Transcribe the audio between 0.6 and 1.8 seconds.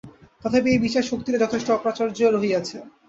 এই বিচার-শক্তিরও যথেষ্ট